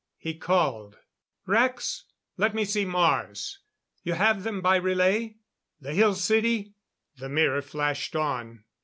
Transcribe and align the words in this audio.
He 0.17 0.33
called: 0.33 0.97
"Rax 1.45 2.05
let 2.35 2.55
me 2.55 2.65
see 2.65 2.85
Mars 2.85 3.59
you 4.01 4.13
have 4.13 4.41
them 4.41 4.59
by 4.59 4.77
relay? 4.77 5.35
The 5.79 5.93
Hill 5.93 6.15
City?" 6.15 6.73
The 7.17 7.29
mirror 7.29 7.61
flashed 7.61 8.15
on. 8.15 8.63